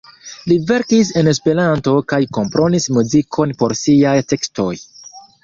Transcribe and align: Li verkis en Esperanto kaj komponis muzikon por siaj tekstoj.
Li 0.51 0.55
verkis 0.69 1.11
en 1.21 1.29
Esperanto 1.31 1.93
kaj 2.13 2.19
komponis 2.39 2.89
muzikon 2.97 3.55
por 3.61 3.77
siaj 3.83 4.17
tekstoj. 4.35 4.69